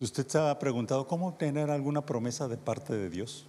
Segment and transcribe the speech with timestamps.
[0.00, 3.46] ¿Usted se ha preguntado cómo obtener alguna promesa de parte de Dios?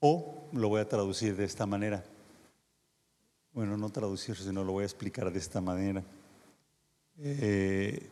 [0.00, 2.04] O lo voy a traducir de esta manera.
[3.52, 6.02] Bueno, no traducir, sino lo voy a explicar de esta manera.
[7.18, 8.08] Eh,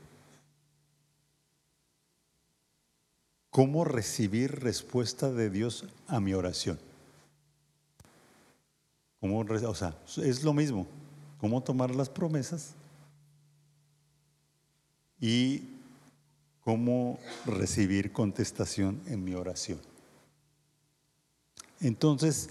[3.51, 6.79] ¿Cómo recibir respuesta de Dios a mi oración?
[9.21, 10.87] ¿Cómo, o sea, es lo mismo.
[11.41, 12.75] ¿Cómo tomar las promesas?
[15.21, 15.74] Y
[16.65, 19.79] cómo recibir contestación en mi oración.
[21.81, 22.49] Entonces,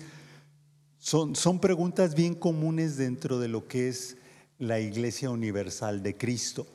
[1.00, 4.18] son, son, preguntas bien comunes dentro de lo que es
[4.60, 6.68] la Iglesia Universal de Cristo.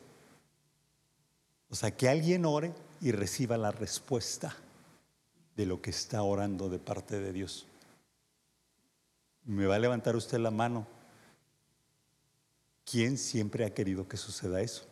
[1.71, 4.57] O sea, que alguien ore y reciba la respuesta
[5.57, 7.67] de lo que está orando de parte de Dios.
[9.45, 10.87] Me va a levantar usted la mano.
[12.84, 14.87] ¿Quién siempre ha querido que suceda eso?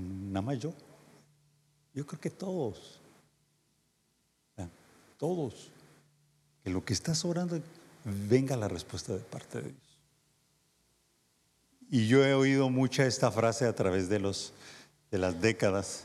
[0.00, 0.72] Nada más yo.
[1.94, 3.00] Yo creo que todos.
[5.18, 5.70] Todos.
[6.62, 7.60] Que lo que estás orando
[8.04, 10.00] venga la respuesta de parte de Dios.
[11.90, 14.52] Y yo he oído mucha esta frase a través de, los,
[15.10, 16.04] de las décadas,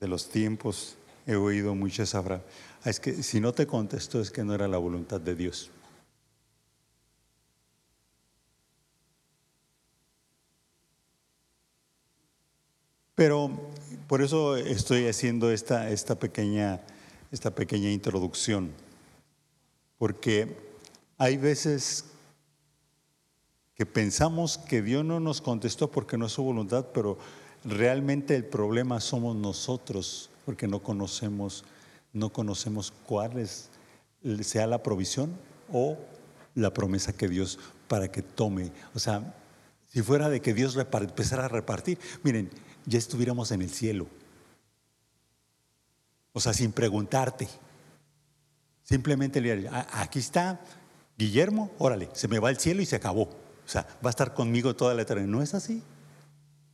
[0.00, 0.96] de los tiempos.
[1.26, 2.42] He oído mucha esa frase.
[2.84, 5.70] Ah, es que si no te contesto es que no era la voluntad de Dios.
[13.22, 13.52] Pero
[14.08, 16.80] por eso estoy haciendo esta, esta, pequeña,
[17.30, 18.72] esta pequeña introducción,
[19.96, 20.56] porque
[21.18, 22.06] hay veces
[23.76, 27.16] que pensamos que Dios no nos contestó porque no es su voluntad, pero
[27.62, 31.64] realmente el problema somos nosotros, porque no conocemos,
[32.12, 33.70] no conocemos cuál es,
[34.40, 35.30] sea la provisión
[35.72, 35.96] o
[36.56, 38.72] la promesa que Dios para que tome.
[38.96, 39.36] O sea,
[39.86, 42.50] si fuera de que Dios empezara a repartir, miren,
[42.86, 44.06] ya estuviéramos en el cielo.
[46.32, 47.48] O sea, sin preguntarte.
[48.82, 50.60] Simplemente le diría, aquí está
[51.16, 53.22] Guillermo, órale, se me va al cielo y se acabó.
[53.22, 55.28] O sea, va a estar conmigo toda la eternidad.
[55.28, 55.82] No es así.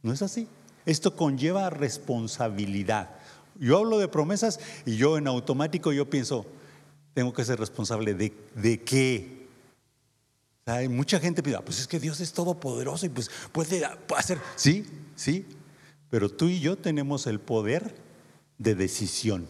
[0.03, 0.49] No es así.
[0.87, 3.11] Esto conlleva responsabilidad.
[3.59, 6.47] Yo hablo de promesas y yo en automático yo pienso,
[7.13, 9.49] tengo que ser responsable de, de qué.
[10.65, 13.85] hay mucha gente pide, ah, pues es que Dios es todopoderoso y pues puede
[14.17, 14.87] hacer, sí,
[15.17, 15.45] sí,
[16.11, 17.95] pero tú y yo tenemos el poder
[18.59, 19.47] de decisión.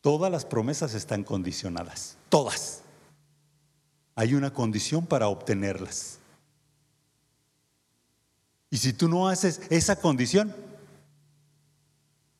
[0.00, 2.82] Todas las promesas están condicionadas, todas.
[4.14, 6.18] Hay una condición para obtenerlas.
[8.70, 10.54] Y si tú no haces esa condición,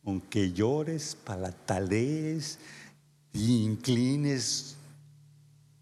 [0.05, 2.59] aunque llores, palatalees,
[3.33, 4.77] inclines,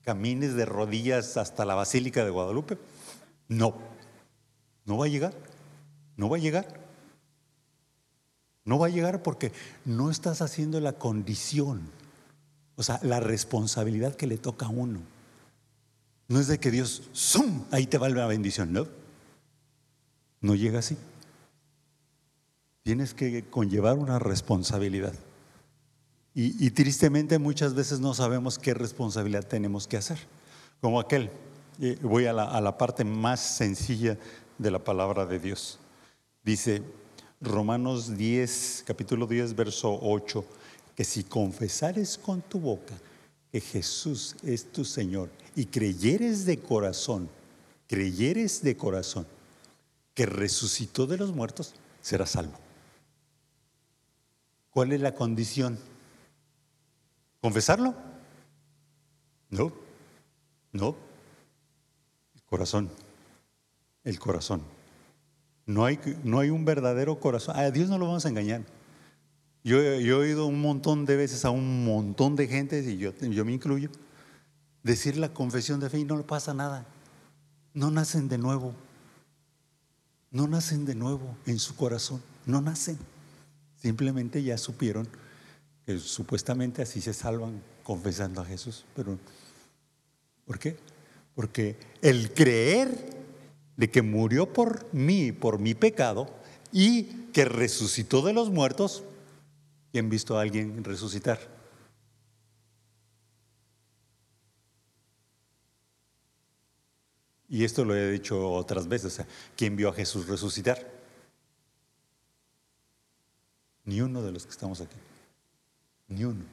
[0.02, 2.78] camines de rodillas hasta la Basílica de Guadalupe,
[3.48, 3.89] no,
[4.90, 5.32] no va a llegar,
[6.16, 6.66] no va a llegar.
[8.64, 9.52] No va a llegar porque
[9.84, 11.82] no estás haciendo la condición,
[12.74, 14.98] o sea, la responsabilidad que le toca a uno.
[16.26, 17.62] No es de que Dios, ¡zum!
[17.70, 18.88] Ahí te va la bendición, no.
[20.40, 20.96] No llega así.
[22.82, 25.14] Tienes que conllevar una responsabilidad.
[26.34, 30.18] Y, tristemente muchas veces no sabemos qué responsabilidad tenemos que hacer.
[30.80, 31.30] Como aquel,
[31.80, 34.18] eh, voy a la, a la parte más sencilla
[34.60, 35.78] de la palabra de Dios.
[36.44, 36.82] Dice
[37.41, 40.44] Romanos 10, capítulo 10, verso 8,
[40.94, 42.94] que si confesares con tu boca
[43.50, 47.31] que Jesús es tu Señor y creyeres de corazón,
[47.88, 49.26] creyeres de corazón
[50.15, 52.59] que resucitó de los muertos, serás salvo.
[54.70, 55.78] ¿Cuál es la condición?
[57.41, 57.94] ¿Confesarlo?
[59.49, 59.72] No,
[60.72, 60.94] no.
[62.50, 62.91] Corazón
[64.05, 64.62] el corazón.
[65.66, 67.56] No hay, no hay un verdadero corazón.
[67.56, 68.62] A Dios no lo vamos a engañar.
[69.62, 73.44] Yo, he oído un montón de veces a un montón de gente, y yo, yo
[73.44, 73.91] me incluyo,
[74.83, 76.87] decir la confesión de fe y no le pasa nada.
[77.75, 78.75] No nacen de nuevo.
[80.31, 82.23] No nacen de nuevo en su corazón.
[82.46, 82.99] No nacen.
[83.76, 85.08] Simplemente ya supieron
[85.85, 88.85] que supuestamente así se salvan confesando a Jesús.
[88.96, 89.19] Pero,
[90.46, 90.79] ¿por qué?
[91.35, 93.19] Porque el creer
[93.81, 96.29] de que murió por mí, por mi pecado,
[96.71, 99.05] y que resucitó de los muertos.
[99.91, 101.41] ¿Quién visto a alguien resucitar?
[107.49, 109.15] Y esto lo he dicho otras veces.
[109.15, 110.87] O sea, ¿Quién vio a Jesús resucitar?
[113.87, 114.99] Ni uno de los que estamos aquí.
[116.09, 116.44] Ni uno.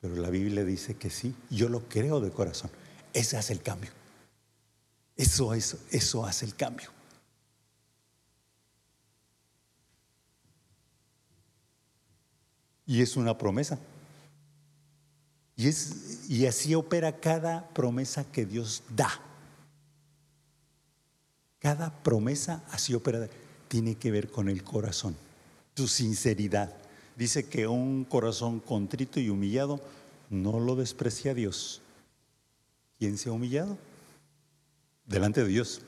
[0.00, 1.34] Pero la Biblia dice que sí.
[1.50, 2.70] Yo lo creo de corazón.
[3.12, 3.90] Ese hace el cambio.
[5.16, 6.90] Eso, eso hace el cambio.
[12.86, 13.78] Y es una promesa.
[15.56, 19.10] Y, es, y así opera cada promesa que Dios da.
[21.58, 23.28] Cada promesa así opera.
[23.68, 25.16] Tiene que ver con el corazón,
[25.74, 26.72] tu sinceridad.
[27.16, 29.80] Dice que un corazón contrito y humillado
[30.30, 31.80] no lo desprecia Dios.
[32.98, 33.76] ¿Quién se ha humillado?
[35.06, 35.80] Delante de Dios.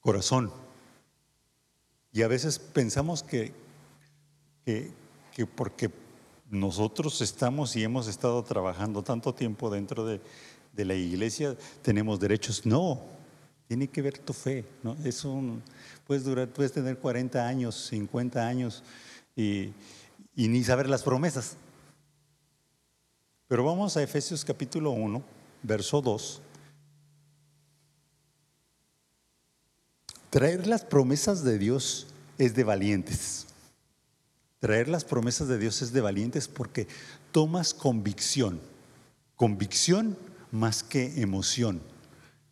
[0.00, 0.50] Corazón.
[2.12, 3.52] Y a veces pensamos que,
[4.64, 4.90] que,
[5.34, 5.90] que porque
[6.50, 10.20] nosotros estamos y hemos estado trabajando tanto tiempo dentro de,
[10.74, 12.64] la iglesia, tenemos derechos.
[12.64, 13.00] No,
[13.68, 14.64] tiene que ver tu fe.
[14.82, 14.96] ¿no?
[15.04, 15.62] Es un,
[16.06, 18.82] puedes, durar, puedes tener 40 años, 50 años
[19.36, 19.72] y,
[20.34, 21.56] y ni saber las promesas.
[23.46, 25.22] Pero vamos a Efesios capítulo 1,
[25.62, 26.40] verso 2.
[30.30, 32.06] Traer las promesas de Dios
[32.38, 33.46] es de valientes.
[34.60, 36.86] Traer las promesas de Dios es de valientes porque
[37.32, 38.60] tomas convicción.
[39.34, 40.16] Convicción
[40.52, 41.82] más que emoción.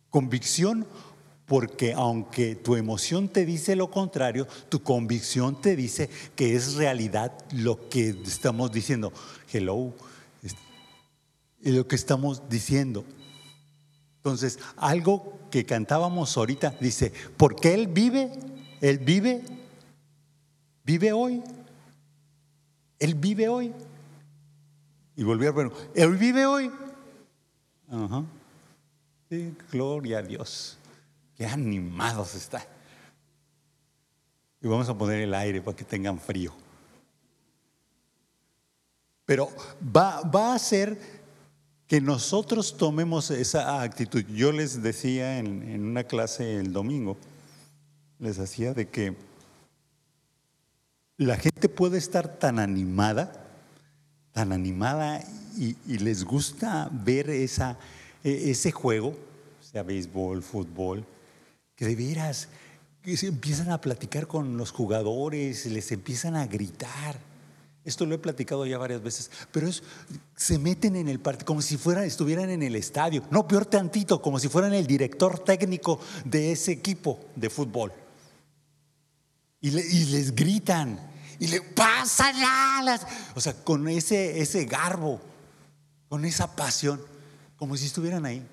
[0.09, 0.85] Convicción
[1.45, 7.31] porque aunque tu emoción te dice lo contrario, tu convicción te dice que es realidad
[7.53, 9.13] lo que estamos diciendo.
[9.53, 9.93] Hello,
[11.61, 13.05] lo que estamos diciendo.
[14.19, 18.31] Entonces, algo que cantábamos ahorita dice, porque Él vive,
[18.81, 19.43] Él vive,
[20.83, 21.41] vive hoy,
[22.99, 23.73] él vive hoy.
[25.15, 26.71] Y volvió, bueno, Él vive hoy.
[27.89, 28.23] Ajá.
[29.29, 30.77] Sí, gloria a Dios.
[31.35, 32.65] Qué animados está.
[34.61, 36.53] Y vamos a poner el aire para que tengan frío.
[39.25, 39.49] Pero
[39.95, 41.18] va, va a hacer
[41.89, 44.23] que nosotros tomemos esa actitud.
[44.33, 47.17] Yo les decía en, en una clase el domingo,
[48.19, 49.15] les hacía de que
[51.17, 53.45] la gente puede estar tan animada,
[54.31, 55.21] tan animada
[55.57, 57.77] y, les gusta ver esa,
[58.23, 59.17] e, ese juego,
[59.59, 61.03] sea béisbol, fútbol,
[61.75, 62.49] que de veras
[63.01, 67.19] que se empiezan a platicar con los jugadores, les empiezan a gritar.
[67.85, 69.81] Esto lo he platicado ya varias veces, pero es,
[70.35, 73.23] se meten en el partido como si fueran, estuvieran en el estadio.
[73.31, 77.93] No, peor tantito, como si fueran el director técnico de ese equipo de fútbol.
[79.61, 80.99] Y, les gritan,
[81.39, 83.05] y le pasan alas.
[83.35, 85.19] O sea, con ese, ese garbo,
[86.09, 87.01] con esa pasión,
[87.57, 88.45] como si estuvieran ahí.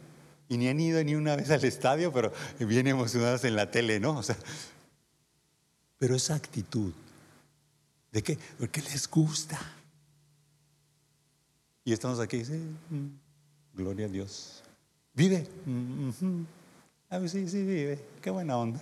[0.48, 3.98] Y ni han ido ni una vez al estadio, pero bien emocionados en la tele,
[3.98, 4.16] ¿no?
[4.16, 4.36] O sea,
[5.98, 6.92] pero esa actitud,
[8.16, 8.38] ¿de qué?
[8.58, 9.60] Porque les gusta.
[11.84, 13.08] Y estamos aquí, sí, mm,
[13.74, 14.62] gloria a Dios.
[15.12, 15.46] ¿Vive?
[15.66, 16.44] Mm,
[17.10, 18.00] a ver, sí, sí, vive.
[18.22, 18.80] Qué buena onda.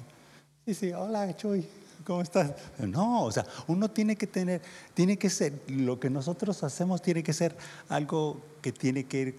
[0.64, 1.66] Sí, sí, hola, Chuy.
[2.06, 2.52] ¿Cómo estás?
[2.78, 4.62] No, o sea, uno tiene que tener,
[4.94, 7.56] tiene que ser, lo que nosotros hacemos tiene que ser
[7.88, 9.38] algo que tiene que ir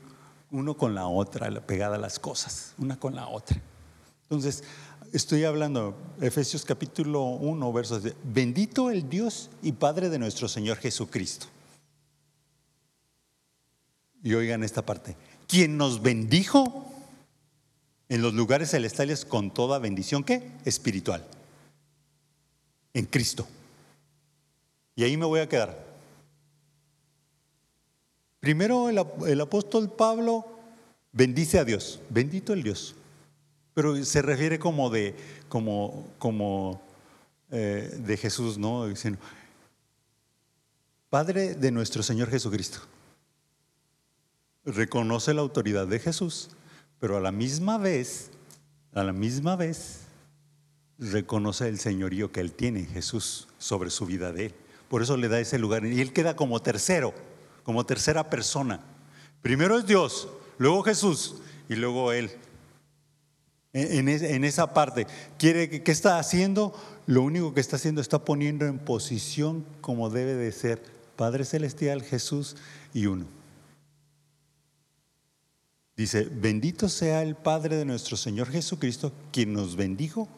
[0.51, 3.61] uno con la otra, pegada a las cosas, una con la otra.
[4.23, 4.61] Entonces,
[5.15, 10.77] estoy hablando, Efesios capítulo 1, versos de, bendito el Dios y Padre de nuestro Señor
[10.77, 11.47] Jesucristo.
[14.23, 15.15] Y oigan esta parte,
[15.47, 16.91] quien nos bendijo
[18.09, 20.51] en los lugares celestiales con toda bendición, ¿qué?
[20.65, 21.25] Espiritual
[22.93, 23.45] en Cristo.
[24.95, 25.85] Y ahí me voy a quedar.
[28.39, 30.45] Primero el, apóstol Pablo
[31.11, 32.95] bendice a Dios, bendito el Dios,
[33.75, 35.13] pero se refiere como de,
[35.49, 36.81] como, como
[37.51, 38.87] eh, de Jesús, ¿no?
[38.87, 39.19] Diciendo,
[41.09, 42.79] Padre de nuestro Señor Jesucristo.
[44.63, 46.49] Reconoce la autoridad de Jesús,
[46.99, 48.31] pero a la misma vez,
[48.93, 49.99] a la misma vez,
[50.97, 54.55] reconoce el señorío que él tiene, Jesús, sobre su vida de él.
[54.87, 55.85] Por eso le da ese lugar.
[55.85, 57.13] Y él queda como tercero,
[57.63, 58.79] como tercera persona.
[59.41, 61.35] Primero es Dios, luego Jesús
[61.67, 62.31] y luego él.
[63.77, 65.05] En, esa parte,
[65.37, 66.73] quiere ¿qué está haciendo?
[67.07, 70.81] Lo único que está haciendo está poniendo en posición como debe de ser
[71.17, 72.55] Padre Celestial, Jesús
[72.93, 73.25] y uno.
[75.97, 80.29] Dice, bendito sea el Padre de nuestro Señor Jesucristo, quien nos bendijo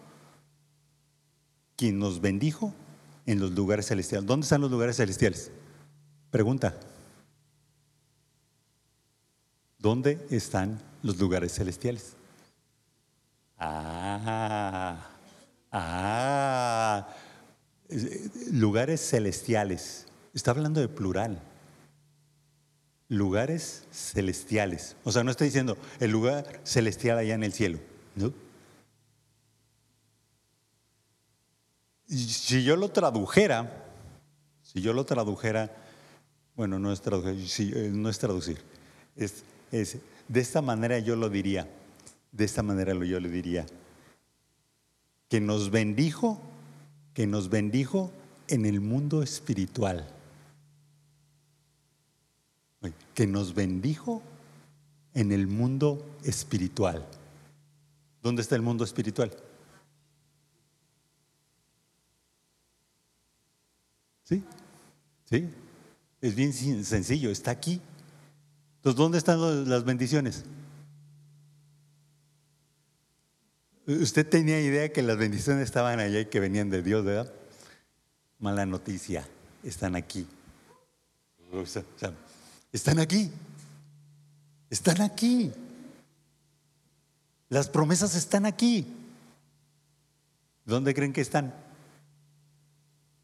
[1.77, 2.73] quien nos bendijo
[3.25, 4.27] en los lugares celestiales.
[4.27, 5.51] ¿Dónde están los lugares celestiales?
[6.31, 6.77] Pregunta.
[9.77, 12.16] ¿Dónde están los lugares celestiales?
[13.57, 15.09] Ah,
[15.71, 17.07] ah,
[18.51, 20.05] lugares celestiales.
[20.33, 21.41] Está hablando de plural.
[23.09, 24.95] Lugares celestiales.
[25.03, 27.79] O sea, no está diciendo el lugar celestial allá en el cielo.
[28.15, 28.33] ¿no?
[32.07, 33.83] si yo lo tradujera,
[34.61, 35.71] Si yo lo tradujera,
[36.55, 38.57] bueno, no es traducir, eh, no es traducir,
[39.15, 39.97] es, es,
[40.27, 41.69] de esta manera yo lo diría,
[42.37, 43.65] de esta manera yo lo diría,
[45.27, 46.39] que nos bendijo,
[47.15, 48.11] que nos bendijo
[48.47, 50.07] en el mundo espiritual,
[53.15, 54.21] que nos bendijo
[55.15, 57.03] en el mundo espiritual.
[58.21, 59.31] ¿Dónde está el mundo espiritual?
[64.23, 64.43] ¿Sí?
[65.25, 65.49] ¿Sí?
[66.21, 67.81] Es bien sencillo, está aquí.
[68.75, 70.45] Entonces, ¿dónde están las bendiciones?
[73.87, 77.31] Usted tenía idea que las bendiciones estaban allá y que venían de Dios, ¿verdad?
[78.37, 79.25] Mala noticia,
[79.63, 80.27] están aquí.
[82.73, 83.31] están aquí.
[84.69, 85.53] Están aquí.
[87.47, 88.85] Las promesas están aquí.
[90.65, 91.53] ¿Dónde creen que están?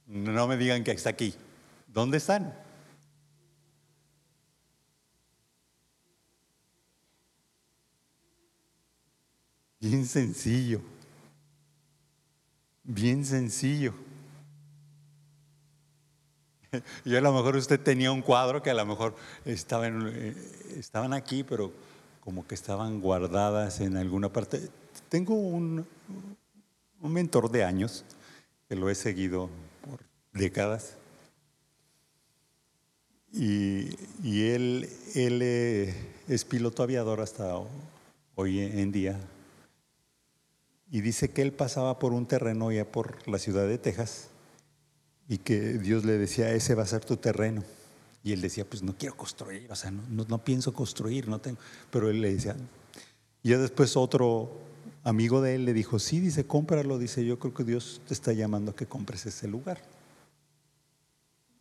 [0.07, 1.35] No me digan que está aquí.
[1.87, 2.62] ¿Dónde están?
[9.83, 10.79] Bien sencillo.
[12.85, 13.93] Bien sencillo.
[17.03, 19.13] Y a lo mejor usted tenía un cuadro que a lo mejor
[19.43, 20.33] estaban, eh,
[20.77, 21.73] estaban aquí, pero
[22.21, 24.69] como que estaban guardadas en alguna parte.
[25.09, 25.85] Tengo un,
[27.01, 28.05] un mentor de años
[28.69, 29.49] que lo he seguido
[29.85, 29.99] por
[30.31, 30.95] décadas.
[33.33, 33.89] Y,
[34.23, 35.93] él, él eh,
[36.29, 37.53] es piloto aviador hasta
[38.35, 39.19] hoy en día.
[40.93, 44.27] Y dice que él pasaba por un terreno ya por la ciudad de Texas
[45.27, 47.63] y que Dios le decía, ese va a ser tu terreno.
[48.23, 51.57] Y él decía, pues no quiero construir, o sea, no, no, pienso construir, no tengo.
[51.89, 52.55] Pero él le decía,
[53.41, 54.51] y ya después otro
[55.03, 58.31] amigo de él le dijo, sí, dice, cómpralo, dice, yo creo que Dios te está
[58.31, 59.81] llamando a que compres ese lugar.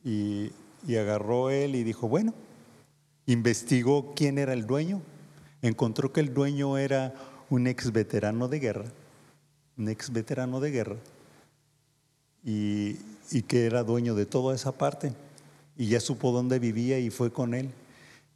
[0.04, 0.52] Y,
[0.86, 2.34] y agarró él y dijo, bueno,
[3.24, 5.00] investigó quién era el dueño,
[5.62, 7.14] encontró que el dueño era
[7.48, 8.92] un ex veterano de guerra,
[9.78, 10.96] un ex veterano de guerra,
[12.44, 12.96] y,
[13.30, 15.12] y que era dueño de toda esa parte
[15.76, 17.70] y ya supo dónde vivía y fue con él.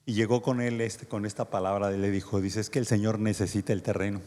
[0.05, 2.87] Y llegó con él este, con esta palabra y le dijo, dice, es que el
[2.87, 4.21] Señor necesita el terreno.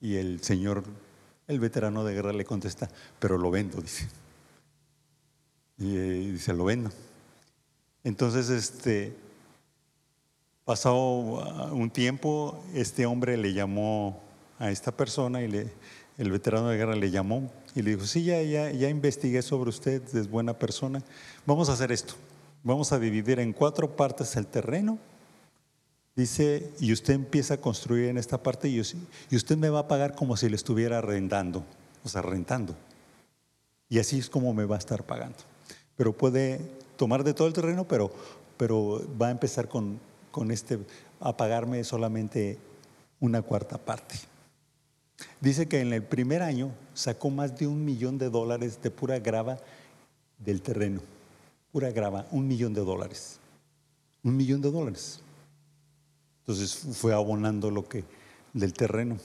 [0.00, 0.84] Y el Señor,
[1.48, 4.08] el veterano de guerra le contesta, pero lo vendo, dice.
[5.78, 6.90] Y eh, dice, lo vendo.
[8.04, 9.14] Entonces, este,
[10.64, 11.12] pasó
[11.72, 14.22] un tiempo, este hombre le llamó
[14.58, 15.72] a esta persona y le,
[16.18, 19.70] el veterano de guerra le llamó y le dijo, sí, ya, ya, ya investigué sobre
[19.70, 21.02] usted, es buena persona.
[21.44, 22.14] Vamos a hacer esto.
[22.62, 24.98] Vamos a dividir en cuatro partes el terreno.
[26.16, 30.14] Dice, y usted empieza a construir en esta parte y, usted me va a pagar
[30.14, 31.62] como si le estuviera rentando,
[32.02, 32.74] o sea, rentando.
[33.90, 35.36] Y así es como me va a estar pagando.
[35.96, 36.58] Pero puede
[36.96, 38.10] tomar de todo el terreno, pero,
[38.56, 40.78] pero va a empezar con, con este,
[41.20, 42.58] a pagarme solamente
[43.20, 44.16] una cuarta parte.
[45.40, 49.18] Dice que en el primer año sacó más de un millón de dólares de pura
[49.18, 49.58] grava
[50.38, 51.00] del terreno.
[51.72, 53.38] Pura grava, un millón de dólares.
[54.22, 55.20] Un millón de dólares.
[56.40, 58.04] Entonces fue abonando lo que
[58.52, 59.18] del terreno.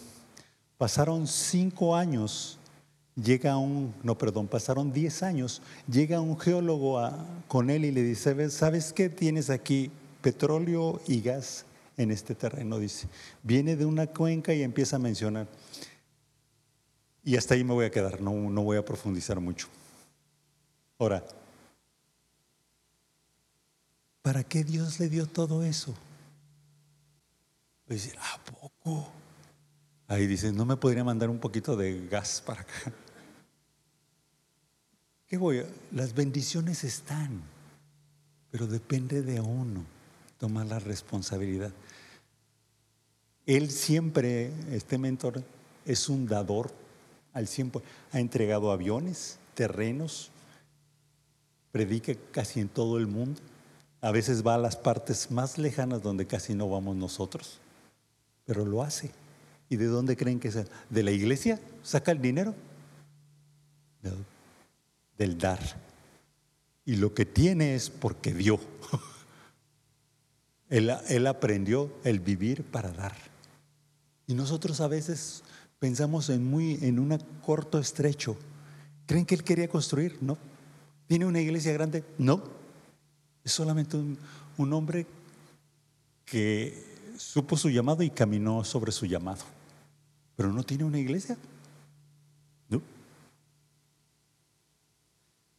[0.78, 2.58] Pasaron cinco años,
[3.16, 7.00] llega un, no, perdón, pasaron diez años, llega un geólogo
[7.48, 9.92] con él y le dice, ¿sabes qué tienes aquí?
[10.22, 11.66] Petróleo y gas
[12.01, 13.08] en este terreno, dice.
[13.43, 15.48] Viene de una cuenca y empieza a mencionar.
[17.24, 19.67] Y hasta ahí me voy a quedar, no, no voy a profundizar mucho.
[20.98, 21.24] Ahora,
[24.22, 25.96] ¿para qué Dios le dio todo eso?
[27.88, 29.12] Pues, ¿a poco?
[30.08, 32.93] Ahí dice, ¿no me podría mandar un poquito de gas para acá?
[35.27, 35.63] ¿Qué voy?
[35.91, 37.41] Las bendiciones están,
[38.50, 40.00] pero depende de uno
[40.42, 41.72] tomar la responsabilidad.
[43.46, 45.44] Él siempre, este mentor,
[45.86, 46.72] es un dador
[47.32, 47.84] al 100%.
[48.12, 50.32] Ha entregado aviones, terrenos,
[51.72, 53.40] predica casi en todo el mundo.
[54.02, 57.60] A veces va a las partes más lejanas donde casi no vamos nosotros,
[58.44, 59.12] pero lo hace.
[59.70, 60.58] ¿Y de dónde creen que es?
[60.90, 61.60] ¿De la iglesia?
[61.84, 62.56] ¿Saca el dinero?
[65.20, 65.60] del dar.
[66.84, 68.60] Y lo que tiene es porque dio.
[70.72, 73.13] él, aprendió el vivir para dar.
[74.25, 75.44] Y nosotros a veces
[75.82, 78.38] Pensamos en muy en un corto estrecho.
[79.08, 80.20] ¿Creen que él quería construir?
[80.22, 80.38] No.
[81.08, 82.04] ¿Tiene una iglesia grande?
[82.20, 82.44] No.
[83.44, 84.16] Es solamente un,
[84.58, 85.08] un hombre
[86.24, 86.86] que
[87.18, 89.44] supo su llamado y caminó sobre su llamado.
[90.36, 91.36] Pero no tiene una iglesia.
[92.70, 92.80] No.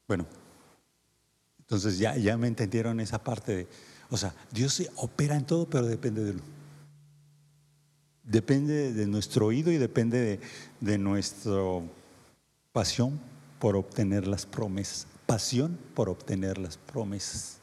[0.06, 0.24] Bueno,
[1.58, 3.68] Entonces ya, ya me entendieron esa parte de,
[4.12, 6.42] o sea, Dios opera en todo, pero depende de uno.
[8.22, 10.40] Depende de nuestro oído y depende de,
[10.80, 11.62] de nuestra
[12.72, 13.18] pasión
[13.58, 15.06] por obtener las promesas.
[15.24, 17.56] Pasión por obtener las promesas.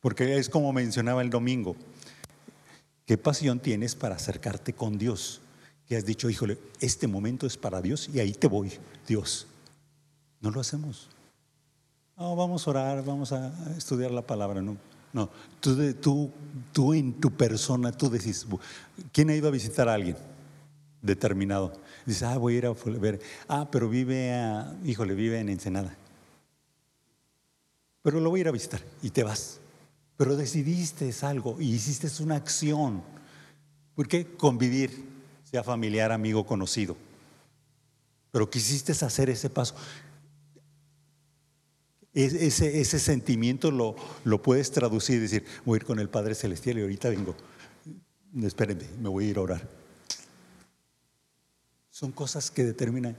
[0.00, 1.74] Porque es como mencionaba el domingo.
[3.04, 5.40] ¿Qué pasión tienes para acercarte con Dios?
[5.88, 8.70] Que has dicho, híjole, este momento es para Dios y ahí te voy,
[9.04, 9.48] Dios.
[10.40, 11.08] No lo hacemos.
[12.22, 14.62] No, vamos a orar, vamos a estudiar la palabra.
[14.62, 14.76] No,
[15.12, 15.28] no.
[15.58, 16.30] Tú, tú,
[16.72, 18.46] tú en tu persona, tú decís,
[19.10, 20.16] ¿quién ha ido a visitar a alguien
[21.00, 21.72] determinado?
[22.06, 23.20] Dice, ah, voy a ir a ver.
[23.48, 25.96] Ah, pero vive, a, híjole, vive en Ensenada.
[28.02, 29.58] Pero lo voy a ir a visitar y te vas.
[30.16, 33.02] Pero decidiste algo y hiciste una acción.
[33.96, 34.28] ¿Por qué?
[34.36, 35.08] Convivir,
[35.42, 36.96] sea familiar, amigo, conocido.
[38.30, 39.74] Pero quisiste hacer ese paso.
[42.14, 46.78] Ese, sentimiento lo, lo puedes traducir y decir, voy a ir con el Padre Celestial
[46.78, 47.34] y ahorita vengo.
[48.42, 49.68] Espérenme, me voy a ir a orar.
[51.90, 53.16] Son cosas que determinan.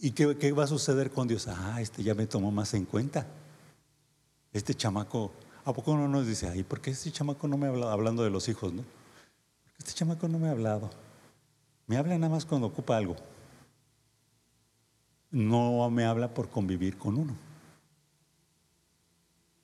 [0.00, 1.46] ¿Y qué, qué, va a suceder con Dios?
[1.48, 3.26] Ah, este ya me tomó más en cuenta.
[4.52, 5.32] Este chamaco,
[5.64, 7.92] ¿a poco uno nos dice, ay, ¿por qué este chamaco no me ha hablado?
[7.92, 8.84] Hablando de los hijos, ¿no?
[9.78, 10.90] Este chamaco no me ha hablado.
[11.86, 13.16] Me habla nada más cuando ocupa algo.
[15.30, 17.51] No me habla por convivir con uno.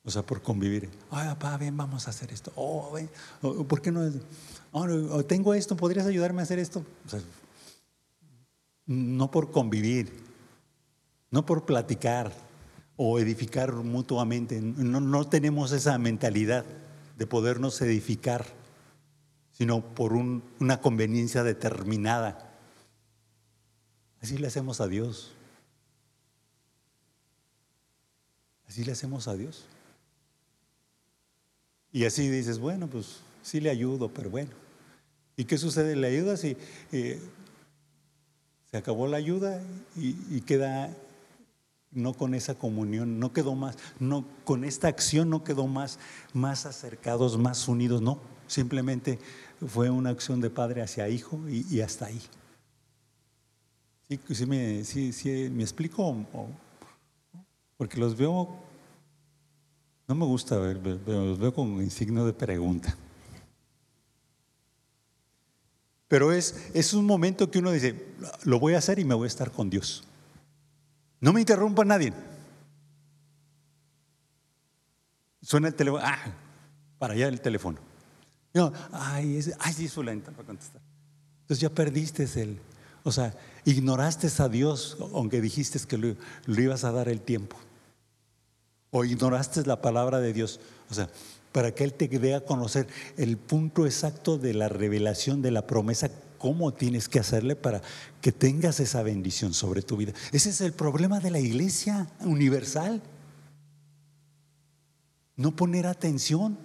[0.04, 0.88] O sea, por convivir.
[1.10, 2.52] Ay, papá, ven, vamos a hacer esto.
[2.56, 3.10] Oh, ven.
[3.40, 4.10] ¿Por qué no?
[4.72, 6.84] Oh, tengo esto, ¿podrías ayudarme a hacer esto?
[7.06, 7.20] O sea,
[8.86, 10.12] no por convivir,
[11.30, 12.32] no por platicar
[12.96, 14.60] o edificar mutuamente.
[14.60, 16.64] No, no tenemos esa mentalidad
[17.16, 18.46] de podernos edificar,
[19.52, 22.56] sino por un, una conveniencia determinada.
[24.20, 25.32] Así le hacemos a Dios.
[28.68, 29.64] Así le hacemos a Dios.
[31.98, 34.52] Y así dices, bueno, pues sí le ayudo, pero bueno.
[35.36, 35.96] ¿Y qué sucede?
[35.96, 36.56] Le ayudas y
[36.92, 39.60] se acabó la ayuda
[39.96, 40.96] y, queda
[41.90, 45.98] no con esa comunión, no quedó más, no con esta acción no quedó más,
[46.34, 49.18] más acercados, más unidos, no, simplemente
[49.66, 52.22] fue una acción de padre hacia hijo y, hasta ahí.
[54.84, 56.16] Sí, sí, me explico,
[57.76, 58.67] porque los veo
[60.08, 62.96] no me gusta ver, los veo con signo de pregunta.
[66.08, 68.06] Pero es, es un momento que uno dice,
[68.44, 70.04] lo voy a hacer y me voy a estar con Dios.
[71.20, 72.14] No me interrumpa nadie.
[75.42, 76.32] Suena el teléfono, ah,
[76.98, 77.78] para allá el teléfono.
[78.54, 80.80] No, ay, ay, sí, lenta para contestar.
[81.42, 82.58] Entonces ya perdiste el,
[83.02, 86.16] o sea, ignoraste a Dios, aunque dijiste que lo,
[86.46, 87.58] lo ibas a dar el tiempo
[88.90, 90.60] o ignoraste la palabra de Dios.
[90.90, 91.08] O sea,
[91.52, 95.66] para que Él te dé a conocer el punto exacto de la revelación de la
[95.66, 97.82] promesa, cómo tienes que hacerle para
[98.20, 100.12] que tengas esa bendición sobre tu vida.
[100.32, 103.02] Ese es el problema de la iglesia universal.
[105.36, 106.56] No poner atención.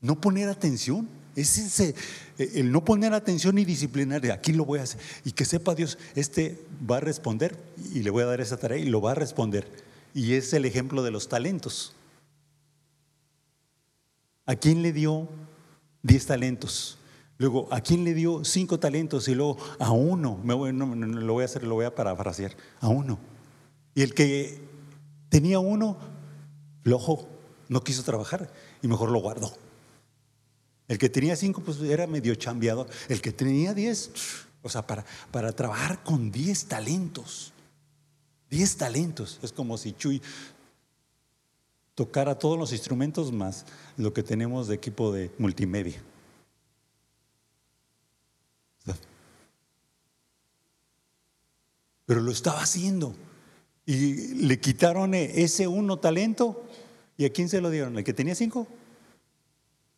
[0.00, 1.08] No poner atención.
[1.36, 1.94] Es ese,
[2.38, 4.24] el no poner atención y disciplinar.
[4.32, 5.00] Aquí lo voy a hacer.
[5.24, 6.58] Y que sepa Dios, este
[6.90, 7.56] va a responder
[7.92, 9.85] y le voy a dar esa tarea y lo va a responder
[10.16, 11.92] y es el ejemplo de los talentos.
[14.46, 15.28] ¿A quién le dio
[16.02, 16.96] diez talentos?
[17.36, 19.28] Luego, ¿a quién le dio cinco talentos?
[19.28, 20.40] Y luego, a uno.
[20.42, 22.56] Me voy, no, lo voy a hacer, lo voy a parafrasear.
[22.80, 23.18] A uno.
[23.94, 24.58] Y el que
[25.28, 25.98] tenía uno,
[26.82, 27.28] flojo,
[27.68, 28.50] no quiso trabajar
[28.80, 29.52] y mejor lo guardó.
[30.88, 32.86] El que tenía cinco, pues era medio chambeado.
[33.10, 34.12] El que tenía diez,
[34.62, 37.52] o sea, para, para trabajar con diez talentos.
[38.50, 39.38] Diez talentos.
[39.42, 40.22] Es como si Chuy
[41.94, 43.64] tocara todos los instrumentos más
[43.96, 46.02] lo que tenemos de equipo de multimedia.
[52.06, 53.14] Pero lo estaba haciendo.
[53.84, 56.64] Y le quitaron ese uno talento.
[57.18, 57.98] ¿Y a quién se lo dieron?
[57.98, 58.66] ¿El que tenía cinco?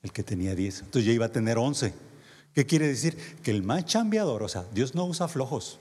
[0.03, 0.81] El que tenía diez.
[0.81, 1.93] Entonces ya iba a tener once.
[2.55, 3.17] ¿Qué quiere decir?
[3.43, 5.79] Que el más chambeador, o sea, Dios no usa flojos.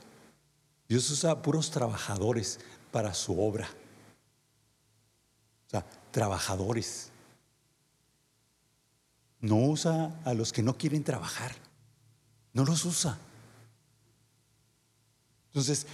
[0.88, 2.60] Dios usa puros trabajadores
[2.92, 3.68] para su obra.
[5.68, 7.12] O sea, trabajadores.
[9.40, 11.56] No usa a los que no quieren trabajar.
[12.54, 13.20] No los usa.
[15.48, 15.86] Entonces,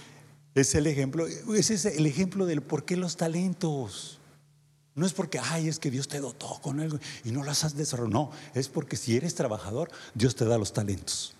[0.54, 4.20] es el ejemplo, ese es el ejemplo del por qué los talentos.
[4.94, 7.76] No es porque, ay, es que Dios te dotó con algo y no las has
[7.76, 8.26] desarrollado.
[8.26, 11.34] No, es porque si eres trabajador, Dios te da los talentos.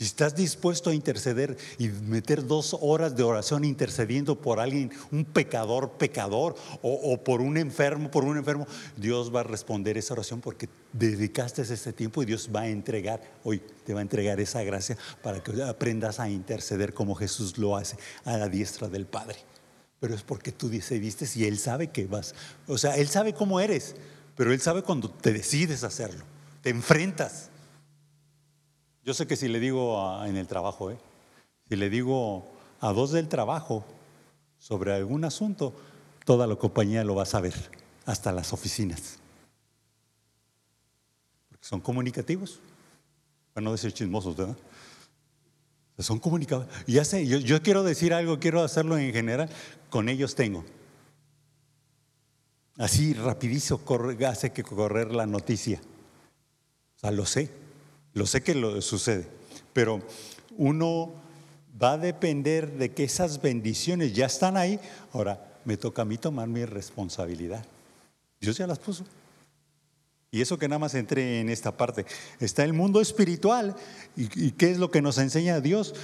[0.00, 5.26] Si estás dispuesto a interceder y meter dos horas de oración intercediendo por alguien, un
[5.26, 10.40] pecador, pecador, o, por un enfermo, por un enfermo, Dios va a responder esa oración
[10.40, 14.62] porque dedicaste ese tiempo y Dios va a entregar, hoy te va a entregar esa
[14.62, 19.36] gracia para que aprendas a interceder como Jesús lo hace a la diestra del Padre.
[20.00, 22.34] Pero es porque tú decidiste y Él sabe que vas.
[22.66, 23.96] O sea, Él sabe cómo eres,
[24.34, 26.24] pero Él sabe cuando te decides hacerlo,
[26.62, 27.49] te enfrentas.
[29.10, 30.96] Yo sé que si le digo en el trabajo, ¿eh?
[31.68, 32.46] si le digo
[32.78, 33.84] a dos del trabajo
[34.60, 35.74] sobre algún asunto,
[36.24, 37.52] toda la compañía lo va a saber,
[38.06, 39.18] hasta las oficinas.
[41.48, 42.60] Porque son comunicativos,
[43.52, 44.56] para no decir chismosos, ¿verdad?
[45.98, 46.68] Son comunicados.
[46.86, 49.50] Ya sé, yo, quiero decir algo, quiero hacerlo en general,
[49.88, 50.64] con ellos tengo.
[52.78, 53.80] Así rapidísimo
[54.28, 55.80] hace que correr la noticia.
[56.94, 57.59] O sea, lo sé.
[58.14, 59.26] Lo sé que lo sucede,
[59.72, 60.02] pero
[60.56, 61.12] uno
[61.80, 64.78] va a depender de que esas bendiciones ya están ahí.
[65.12, 67.64] Ahora, me toca a mí tomar mi responsabilidad.
[68.40, 69.04] Dios ya las puso.
[70.32, 72.06] Y eso que nada más entré en esta parte.
[72.38, 73.74] Está el mundo espiritual.
[74.16, 75.94] ¿Y, ¿Y, qué es lo que nos enseña Dios?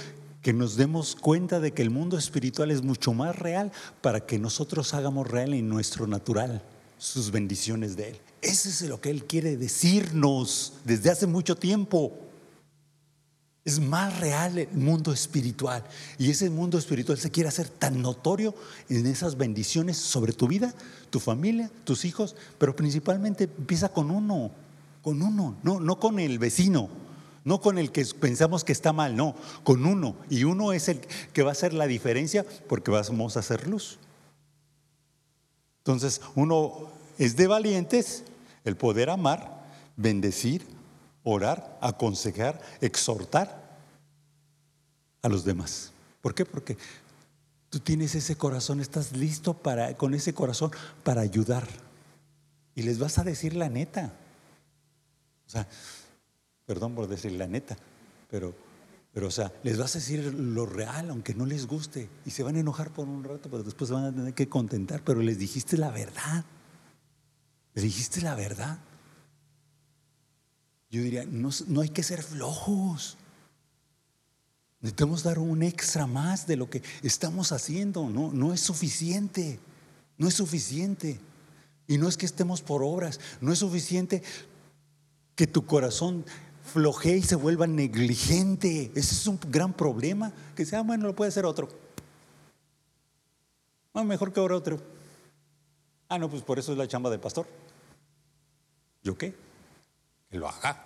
[0.41, 4.37] Que nos demos cuenta de que el mundo espiritual es mucho más real para que
[4.37, 6.61] nosotros hagamos real en nuestro natural
[6.97, 8.17] sus bendiciones de Él.
[8.47, 12.13] Eso es lo que Él quiere decirnos desde hace mucho tiempo.
[13.65, 15.83] Es más real el mundo espiritual.
[16.17, 18.55] Y ese mundo espiritual se quiere hacer tan notorio
[18.87, 20.73] en esas bendiciones sobre tu vida,
[21.09, 24.51] tu familia, tus hijos, pero principalmente empieza con uno,
[25.01, 26.87] con uno, no, no con el vecino,
[27.43, 30.15] no con el que pensamos que está mal, no, con uno.
[30.29, 31.01] Y uno es el
[31.33, 33.99] que va a hacer la diferencia porque vamos a hacer luz.
[35.79, 38.23] Entonces, uno es de valientes
[38.67, 39.63] el poder amar,
[39.95, 40.67] bendecir,
[41.23, 43.79] orar, aconsejar, exhortar
[45.21, 45.93] a los demás.
[46.21, 46.43] ¿Por qué?
[46.43, 46.77] Porque
[47.69, 50.71] tú tienes ese corazón, estás listo para, con ese corazón
[51.03, 51.65] para ayudar.
[52.75, 54.11] Y les vas a decir la neta.
[55.47, 55.65] O sea,
[56.65, 57.77] perdón por decir la neta,
[58.29, 58.53] pero,
[59.13, 62.09] pero o sea, les vas a decir lo real, aunque no les guste.
[62.25, 64.49] Y se van a enojar por un rato, pero después se van a tener que
[64.49, 65.01] contentar.
[65.05, 66.43] Pero les dijiste la verdad.
[67.77, 68.79] ¿Le dijiste la verdad?
[70.89, 73.17] Yo diría, no, no hay que ser flojos.
[74.81, 78.09] Necesitamos dar un extra más de lo que estamos haciendo.
[78.09, 79.59] No, no es suficiente.
[80.17, 81.19] No es suficiente.
[81.87, 83.19] Y no es que estemos por obras.
[83.41, 84.23] No es suficiente
[85.35, 86.25] que tu corazón
[86.63, 88.91] flojee y se vuelva negligente.
[88.95, 90.33] Ese es un gran problema.
[90.55, 91.69] Que sea, bueno, lo puede hacer otro.
[93.93, 94.81] Ah, mejor que ahora otro.
[96.09, 97.45] Ah, no, pues por eso es la chamba del pastor.
[99.07, 99.33] ¿Yo qué?
[100.29, 100.85] Que lo haga.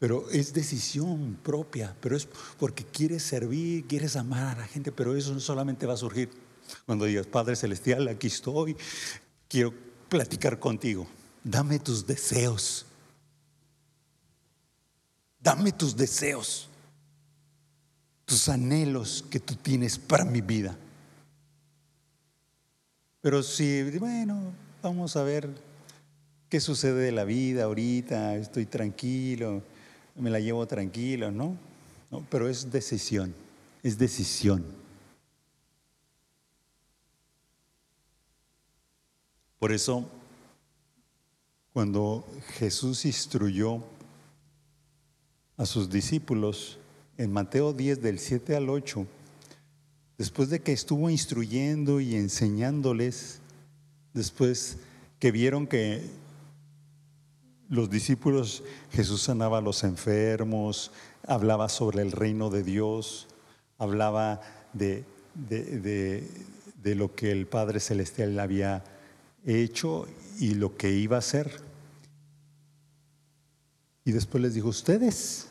[0.00, 2.26] Pero es decisión propia, pero es
[2.58, 6.28] porque quieres servir, quieres amar a la gente, pero eso no solamente va a surgir
[6.86, 8.76] cuando digas, Padre Celestial, aquí estoy,
[9.46, 9.72] quiero
[10.08, 11.06] platicar contigo,
[11.44, 12.84] dame tus deseos,
[15.38, 16.68] dame tus deseos,
[18.24, 20.76] tus anhelos que tú tienes para mi vida.
[23.20, 24.52] Pero si, bueno,
[24.82, 25.48] vamos a ver
[26.48, 29.62] qué sucede de la vida ahorita, estoy tranquilo,
[30.16, 31.56] me la llevo tranquilo, ¿no?
[32.10, 32.26] ¿no?
[32.28, 33.32] Pero es decisión,
[33.82, 34.64] es decisión.
[39.58, 40.08] Por eso,
[41.72, 42.26] cuando
[42.58, 43.84] Jesús instruyó
[45.56, 46.78] a sus discípulos
[47.16, 49.06] en Mateo 10 del 7 al 8,
[50.18, 53.41] después de que estuvo instruyendo y enseñándoles,
[54.12, 54.78] después
[55.18, 56.02] que vieron que
[57.68, 60.90] los discípulos, Jesús sanaba a los enfermos,
[61.26, 63.28] hablaba sobre el reino de Dios,
[63.78, 64.40] hablaba
[64.72, 68.84] de, de, lo que el Padre Celestial había
[69.46, 70.06] hecho
[70.38, 71.62] y lo que iba a hacer.
[74.04, 75.48] Y después les dijo, ustedes,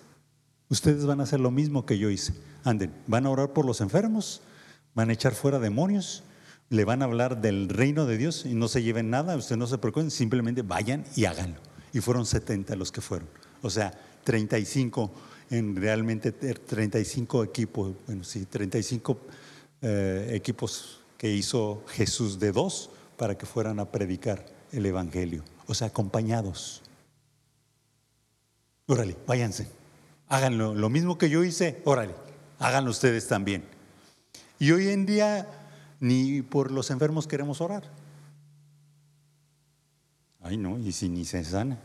[0.70, 2.34] ustedes van a hacer lo mismo que yo hice.
[2.64, 4.42] Anden, van a orar por los enfermos,
[4.94, 6.24] van a echar fuera demonios,
[6.72, 9.68] le van a hablar del reino de Dios y no se lleven nada, ustedes no
[9.68, 11.60] se preocupen, simplemente vayan y háganlo.
[11.92, 13.28] Y fueron 70 los que fueron.
[13.62, 13.92] O sea,
[14.24, 15.12] 35
[15.50, 19.20] en realmente 35 equipos, bueno, sí, 35
[19.82, 25.44] eh, equipos que hizo Jesús de dos para que fueran a predicar el Evangelio.
[25.68, 26.84] O sea, acompañados.
[28.88, 29.68] Órale, váyanse.
[30.30, 30.74] Háganlo.
[30.74, 32.16] Lo mismo que yo hice, órale,
[32.60, 33.66] háganlo ustedes también.
[34.58, 35.61] Y hoy en día
[36.02, 37.84] ni por los enfermos queremos orar.
[40.42, 41.78] Ay, no, y si ni se sana,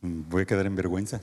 [0.00, 1.20] voy a quedar en vergüenza.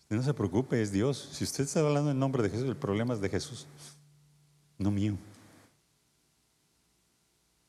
[0.00, 1.28] Usted no se preocupe, es Dios.
[1.32, 3.66] Si usted está hablando en nombre de Jesús, el problema es de Jesús,
[4.78, 5.18] no mío.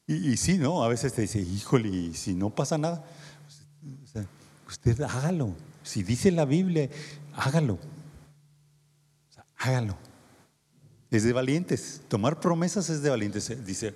[0.05, 0.83] Y, sí, ¿no?
[0.83, 3.03] A veces te dice, híjole, y si no pasa nada,
[4.67, 5.55] usted hágalo.
[5.83, 6.89] Si dice la Biblia,
[7.33, 7.79] hágalo.
[9.55, 10.08] hágalo.
[11.11, 12.01] Es de valientes.
[12.07, 13.65] Tomar promesas es de valientes.
[13.65, 13.93] Dice,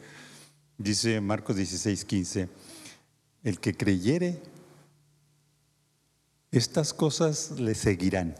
[0.77, 2.49] dice Marcos 16, 15.
[3.43, 4.41] El que creyere,
[6.51, 8.35] estas cosas le seguirán.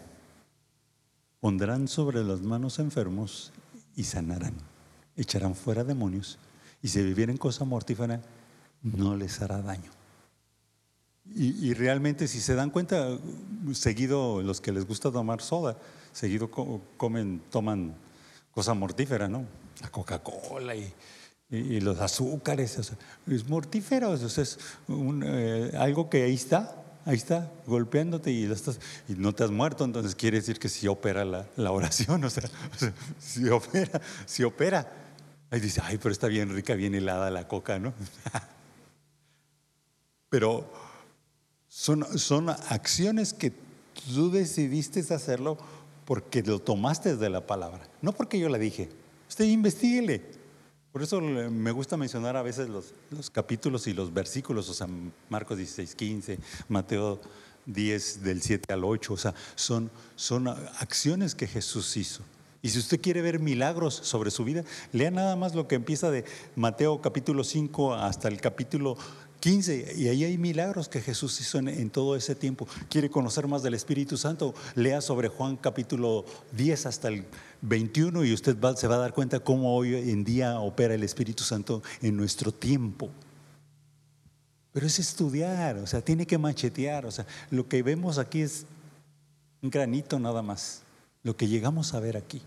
[1.40, 3.52] Pondrán sobre las manos enfermos
[3.96, 4.54] y sanarán.
[5.16, 6.40] Echarán fuera demonios
[6.82, 8.22] y si vivieren cosa mortífera,
[8.82, 9.92] no les hará daño.
[11.36, 13.18] Y, realmente, si se dan cuenta,
[13.72, 15.78] seguido los que les gusta tomar soda,
[16.12, 17.96] seguido comen, toman
[18.54, 19.46] cosa mortífera, ¿no?
[19.82, 20.94] La Coca-Cola y,
[21.82, 22.80] los azúcares,
[23.28, 29.44] es mortífero, es eh, algo que ahí está, ahí está, golpeándote y, y, no te
[29.44, 32.50] has muerto, entonces quiere decir que si opera la, la oración, o sea,
[33.20, 34.92] si opera, si opera.
[35.52, 37.94] Ahí dice, ay, pero está bien rica, bien helada la coca, ¿no?
[40.30, 40.68] pero
[41.68, 43.54] son, son acciones que
[44.08, 45.60] tú decidiste hacerlo
[46.06, 48.90] porque lo tomaste de la palabra, no porque yo la dije.
[49.30, 50.22] Usted investiguele.
[50.92, 54.88] Por eso me gusta mencionar a veces los, los capítulos y los versículos, o sea,
[55.28, 56.38] Marcos 16, 15,
[56.70, 57.20] Mateo
[57.66, 62.22] 10 del 7 al 8, o sea, son, son acciones que Jesús hizo.
[62.62, 64.64] Y si usted quiere ver milagros sobre su vida,
[64.94, 66.24] lea nada más lo que empieza de
[66.56, 68.96] Mateo capítulo 5 hasta el capítulo
[69.44, 69.96] 15.
[69.98, 72.66] Y ahí hay milagros que Jesús hizo en, todo ese tiempo.
[72.88, 74.56] ¿Quiere conocer más del Espíritu Santo?
[74.74, 77.26] Lea sobre Juan capítulo 10 hasta el
[77.60, 81.44] 21 y usted se va a dar cuenta cómo hoy en día opera el Espíritu
[81.44, 83.10] Santo en nuestro tiempo.
[84.72, 87.06] Pero es estudiar, o sea, tiene que machetear.
[87.06, 88.66] O sea, lo que vemos aquí es
[89.62, 90.84] un granito nada más,
[91.22, 92.42] lo que llegamos a ver aquí.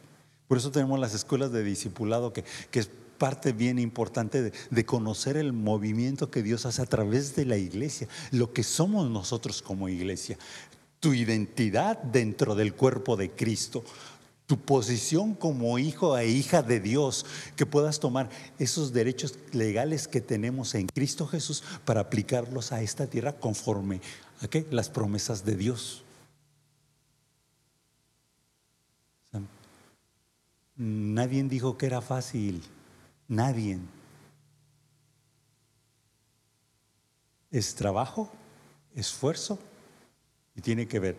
[0.49, 5.53] Por eso tenemos las escuelas de discipulado, que, es parte bien importante de, conocer el
[5.53, 10.39] movimiento que Dios hace a través de la iglesia, lo que somos nosotros como iglesia,
[11.01, 13.85] tu identidad dentro del cuerpo de Cristo,
[14.47, 17.27] tu posición como hijo e hija de Dios,
[17.57, 23.07] que puedas tomar esos derechos legales que tenemos en Cristo Jesús para aplicarlos a esta
[23.07, 24.01] tierra conforme
[24.41, 26.03] a las promesas de Dios.
[30.77, 32.63] Nadie dijo que era fácil.
[33.29, 33.79] Nadie.
[37.51, 38.31] Es trabajo,
[38.95, 39.59] esfuerzo
[40.55, 41.17] y tiene que ver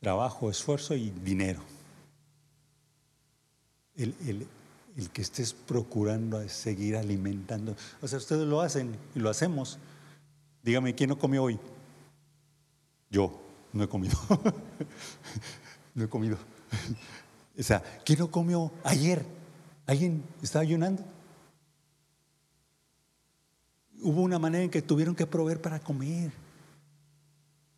[0.00, 1.60] trabajo, esfuerzo y dinero.
[3.96, 4.46] El,
[5.12, 7.74] que estés procurando seguir alimentando.
[8.02, 9.78] O sea, ustedes lo hacen y lo hacemos.
[10.62, 11.58] Dígame, ¿quién no comió hoy?
[13.10, 13.40] Yo
[13.72, 14.18] no he comido.
[15.94, 16.36] no he comido.
[17.58, 19.26] O sea, ¿quién no comió ayer?
[19.86, 21.04] ¿Alguien estaba ayunando?
[24.02, 26.30] Hubo una manera en que tuvieron que proveer para comer.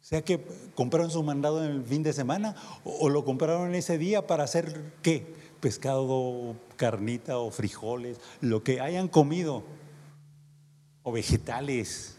[0.01, 3.97] O sea que compraron su mandado en el fin de semana o, lo compraron ese
[3.97, 5.35] día para hacer qué?
[5.61, 9.63] Pescado, carnita o frijoles, lo que hayan comido,
[11.03, 12.17] o vegetales.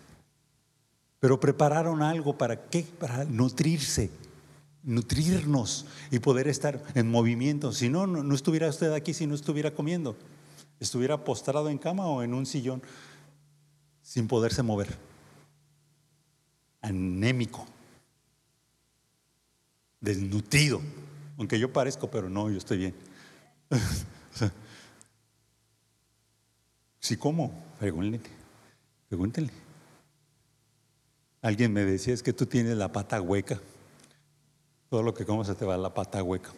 [1.20, 2.86] Pero prepararon algo para qué?
[3.00, 4.10] Para nutrirse
[4.86, 7.74] nutrirnos y poder estar en movimiento.
[7.74, 10.16] Si no, no, estuviera usted aquí si no estuviera comiendo.
[10.80, 12.82] Estuviera postrado en cama o en un sillón
[14.06, 14.96] sin poderse mover.
[16.80, 17.66] Anémico.
[20.00, 20.80] Desnutrido.
[21.38, 22.96] Aunque yo parezco, pero no, yo estoy bien.
[27.00, 28.22] si como, pregúntenle.
[29.10, 29.52] Pregúntenle.
[31.42, 33.60] Alguien me decía, es que tú tienes la pata hueca.
[34.92, 36.52] Todo lo que comes se te va a la pata hueca.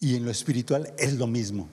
[0.00, 1.66] Y en lo espiritual es lo mismo.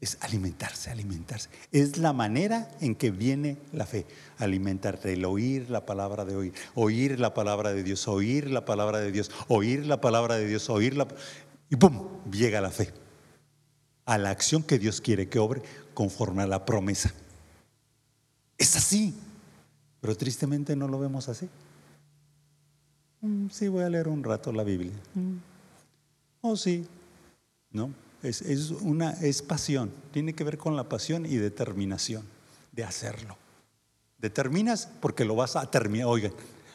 [0.00, 1.50] Es alimentarse, alimentarse.
[1.72, 4.06] Es la manera en que viene la fe.
[4.38, 6.52] Alimentarte, el oír la palabra de oír.
[6.76, 10.70] Oír la palabra de Dios, oír la palabra de Dios, oír la palabra de Dios,
[10.70, 11.08] oír la...
[11.68, 12.06] Y ¡pum!
[12.30, 12.92] Llega la fe.
[14.06, 15.62] A la acción que Dios quiere que obre
[15.94, 17.12] conforme a la promesa.
[18.56, 19.14] Es así.
[20.00, 21.48] Pero tristemente no lo vemos así.
[23.20, 24.92] Mm, sí, voy a leer un rato la Biblia.
[25.14, 25.36] Mm.
[26.42, 26.86] Oh, sí.
[27.72, 29.92] No, es, una, es pasión.
[30.12, 32.24] Tiene que ver con la pasión y determinación
[32.72, 33.36] de hacerlo.
[34.18, 36.06] Determinas porque lo vas a terminar.
[36.08, 36.32] Oigan,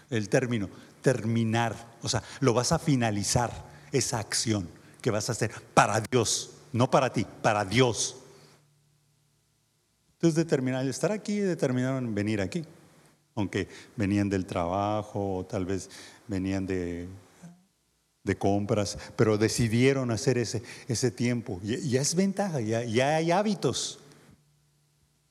[0.09, 0.69] el término,
[1.01, 1.75] terminar.
[2.01, 3.51] O sea, lo vas a finalizar,
[3.91, 4.67] esa acción
[5.01, 8.17] que vas a hacer para Dios, no para ti, para Dios.
[10.13, 12.65] Entonces determinaron estar aquí determinaron venir aquí
[13.35, 15.89] aunque venían del trabajo o tal vez
[16.27, 17.07] venían de,
[18.23, 21.59] de compras, pero decidieron hacer ese, ese tiempo.
[21.61, 23.99] Ya, es ventaja, ya, ya hay hábitos.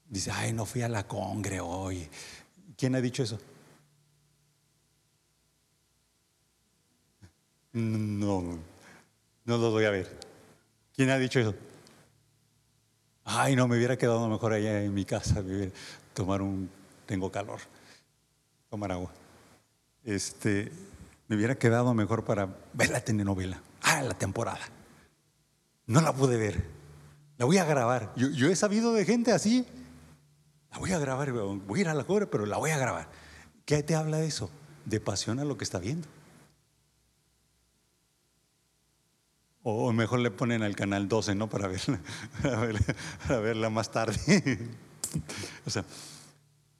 [0.08, 2.06] Dice, ay, no fui a la congre hoy.
[2.76, 3.38] ¿Quién ha dicho eso?
[7.72, 8.58] No,
[9.46, 10.18] no lo voy a ver.
[10.94, 11.54] ¿Quién ha dicho eso?
[13.24, 15.42] Ay, no, me hubiera quedado mejor allá en mi casa,
[16.12, 16.68] tomar un,
[17.06, 17.60] tengo calor,
[18.68, 19.10] tomar agua.
[20.04, 20.70] Este,
[21.28, 23.60] me hubiera quedado mejor para ver la telenovela.
[23.82, 24.60] Ah, la temporada.
[25.86, 26.64] No la pude ver.
[27.38, 28.12] La voy a grabar.
[28.16, 29.66] Yo, he sabido de gente así.
[30.70, 31.32] La voy a grabar.
[31.32, 33.08] Voy a ir a la cobra, pero la voy a grabar.
[33.64, 34.50] ¿Qué te habla de eso?
[34.84, 36.08] De pasión a lo que está viendo.
[39.64, 41.48] O mejor le ponen al canal 12, ¿no?
[41.50, 42.00] Para verla,
[43.26, 44.58] para verla, más tarde.
[45.66, 45.84] o sea,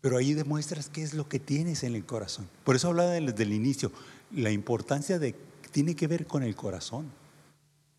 [0.01, 2.49] pero ahí demuestras qué es lo que tienes en el corazón.
[2.65, 3.93] Por eso hablaba desde el inicio,
[4.35, 5.35] la importancia de
[5.71, 7.11] tiene que ver con el corazón.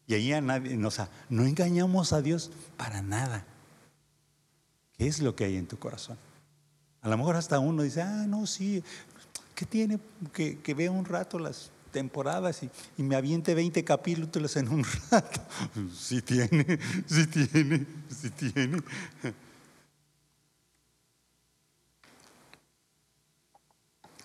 [0.05, 3.45] Y ahí a nadie, o sea, no engañamos a Dios para nada.
[4.97, 6.17] ¿Qué es lo que hay en tu corazón?
[7.01, 8.83] A lo mejor hasta uno dice, ah, no, sí,
[9.55, 9.99] ¿qué tiene
[10.33, 12.61] que, que vea un rato las temporadas
[12.97, 15.41] y, me aviente 20 capítulos en un rato.
[15.95, 18.81] Sí tiene, sí tiene, sí tiene.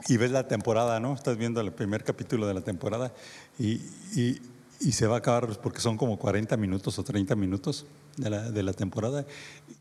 [0.08, 1.14] Y ves la temporada, ¿no?
[1.14, 3.12] Estás viendo el primer capítulo de la temporada
[3.58, 3.80] y,
[4.90, 8.62] se va a acabar porque son como 40 minutos o 30 minutos de la, de
[8.62, 9.26] la temporada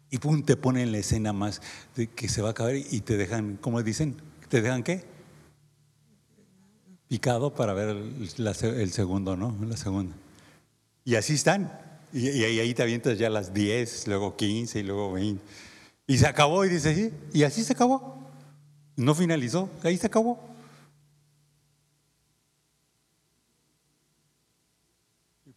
[0.09, 1.61] y pum, te ponen la escena más
[1.95, 4.15] de que se va a acabar y te dejan, ¿cómo dicen?
[4.49, 5.05] ¿Te dejan qué?
[7.07, 9.55] picado para ver el, segundo, ¿no?
[9.67, 10.15] La segunda.
[11.05, 11.71] Y así están.
[12.13, 15.43] Y, ahí te avientas ya las 10, luego 15 y luego 20.
[16.07, 18.16] Y se acabó y dice, sí, y así se acabó.
[18.97, 20.37] No finalizó, ahí se acabó.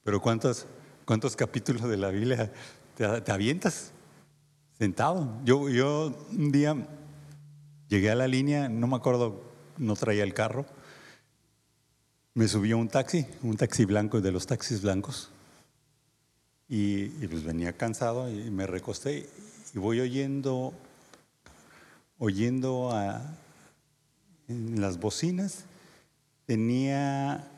[0.05, 0.66] Pero ¿cuántos,
[1.05, 2.53] cuántos capítulos de la Biblia
[2.96, 3.90] te, avientas
[4.79, 5.40] sentado?
[5.44, 6.76] Yo, yo un día
[7.88, 9.42] llegué a la línea, no me acuerdo,
[9.76, 10.64] no traía el carro
[12.35, 15.31] me subí a un taxi, un taxi blanco de los taxis blancos.
[16.68, 19.29] Y, pues venía cansado y me recosté
[19.74, 20.72] y voy oyendo,
[22.20, 23.22] oyendo a,
[24.46, 25.64] en las bocinas,
[26.46, 27.50] tenía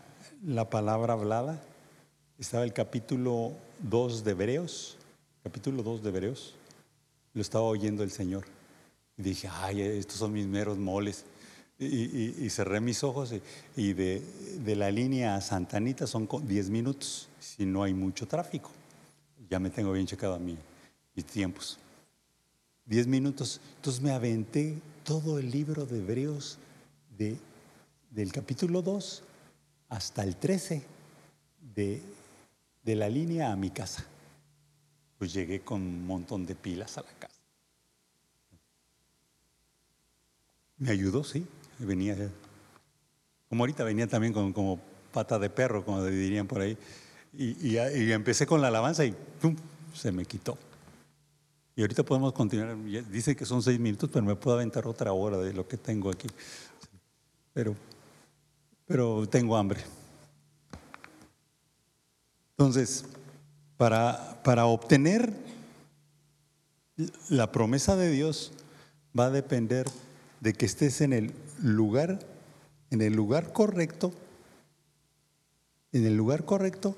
[0.46, 1.60] la palabra hablada,
[2.38, 4.96] estaba el capítulo 2 de Hebreos,
[5.42, 6.54] capítulo 2 de Hebreos,
[7.34, 8.44] lo estaba oyendo el Señor.
[9.18, 11.24] Y dije, ay, estos son mis meros moles.
[11.78, 13.34] Y, cerré mis ojos
[13.76, 14.22] y, de,
[14.76, 18.70] la línea a Santanita son 10 minutos, si no hay mucho tráfico.
[19.50, 20.56] Ya me tengo bien checado a mí,
[21.16, 21.78] mis tiempos.
[22.86, 23.60] 10 minutos.
[23.76, 26.58] Entonces me aventé todo el libro de Hebreos
[27.16, 27.36] de,
[28.10, 29.22] del capítulo 2
[29.88, 30.82] hasta el 13
[31.74, 32.02] de,
[32.82, 34.04] de la línea a mi casa.
[35.18, 37.38] Pues llegué con un montón de pilas a la casa.
[40.78, 41.46] Me ayudó, sí
[41.84, 42.16] venía,
[43.48, 44.80] como ahorita venía también con, como
[45.12, 46.76] pata de perro, como dirían por ahí,
[47.34, 47.76] y,
[48.12, 49.56] empecé con la alabanza y ¡pum!
[49.94, 50.58] se me quitó.
[51.74, 52.76] Y ahorita podemos continuar,
[53.10, 56.10] dice que son seis minutos, pero me puedo aventar otra hora de lo que tengo
[56.10, 56.28] aquí.
[57.54, 57.74] Pero,
[58.86, 59.80] pero tengo hambre.
[62.50, 63.06] Entonces,
[63.78, 65.32] para, para obtener
[67.30, 68.52] la promesa de Dios
[69.18, 69.86] va a depender
[70.40, 71.32] de que estés en el
[71.62, 72.18] lugar,
[72.90, 74.12] en el lugar correcto,
[75.92, 76.96] en el lugar correcto,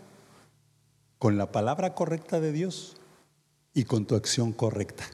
[1.19, 2.97] con la palabra correcta de Dios
[3.75, 5.05] y con tu acción correcta.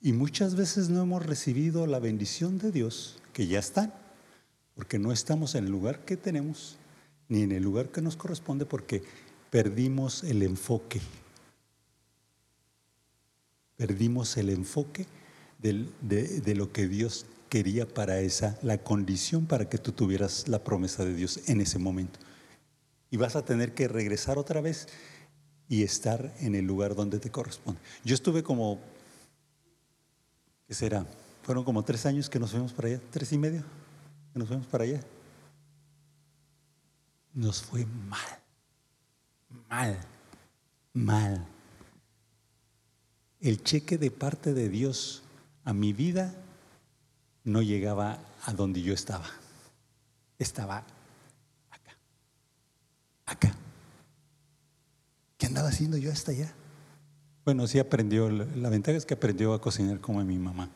[0.00, 3.92] Y muchas veces no hemos recibido la bendición de Dios, que ya está,
[4.74, 6.78] porque no estamos en el lugar que tenemos,
[7.28, 9.02] ni en el lugar que nos corresponde, porque
[9.50, 11.00] perdimos el enfoque.
[13.76, 15.06] Perdimos el enfoque
[15.60, 21.04] de, lo que Dios quería para esa, la condición para que tú tuvieras la promesa
[21.04, 22.18] de Dios en ese momento.
[23.10, 24.88] Y vas a tener que regresar otra vez
[25.72, 27.80] y estar en el lugar donde te corresponde.
[28.04, 28.78] Yo estuve como,
[30.68, 31.06] ¿qué será?
[31.44, 33.64] Fueron como tres años que nos fuimos para allá, tres y medio
[34.34, 35.00] que nos fuimos para allá.
[37.32, 38.20] Nos fue mal,
[39.70, 39.98] mal,
[40.92, 41.46] mal.
[43.40, 45.22] El cheque de parte de Dios
[45.64, 46.34] a mi vida
[47.44, 49.30] no llegaba a donde yo estaba.
[50.38, 50.84] Estaba
[55.62, 56.52] estaba haciendo yo hasta allá?
[57.44, 58.28] Bueno, sí aprendió.
[58.28, 60.68] La ventaja es que aprendió a cocinar como mi mamá.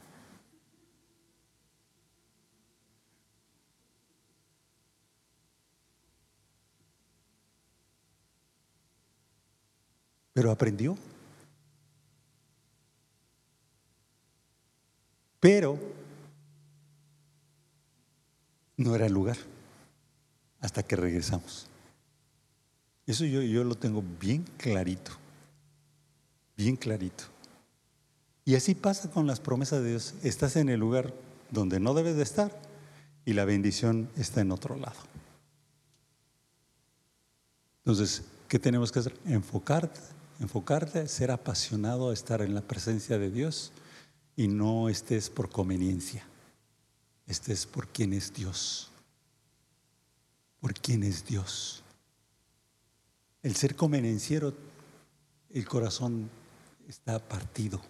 [10.33, 10.97] Pero aprendió.
[15.41, 15.79] Pero
[18.77, 19.37] no era el lugar
[20.61, 21.69] hasta que regresamos.
[23.07, 25.13] Eso yo, yo lo tengo bien clarito,
[26.57, 27.25] bien clarito.
[28.45, 30.15] Y así pasa con las promesas de Dios.
[30.23, 31.13] Estás en el lugar
[31.51, 32.51] donde no debes de estar
[33.25, 34.99] y la bendición está en otro lado.
[37.79, 39.17] Entonces, ¿qué tenemos que hacer?
[39.27, 40.01] Enfocarte,
[40.41, 43.73] enfocarte, ser apasionado a estar en la presencia de Dios
[44.37, 46.27] y no estés por conveniencia,
[47.27, 48.91] estés por quien es Dios,
[50.61, 51.83] por quien es Dios.
[53.47, 54.53] El ser convenenciero,
[55.55, 56.29] el corazón
[56.89, 57.81] está partido.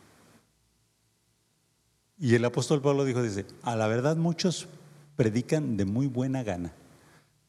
[2.19, 4.69] Y el apóstol Pablo dijo, dice, a la verdad muchos
[5.17, 6.75] predican de muy buena gana,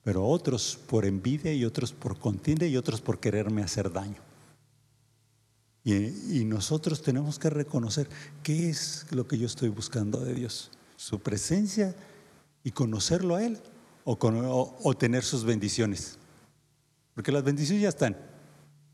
[0.05, 4.22] pero otros por envidia y otros por contienda y otros por quererme hacer daño.
[5.84, 8.08] Y, nosotros tenemos que reconocer
[8.41, 11.93] qué es lo que yo estoy buscando de Dios, su presencia
[12.64, 13.60] y conocerlo a Él
[14.05, 16.18] o, o tener sus bendiciones.
[17.18, 18.15] Porque las bendiciones ya están.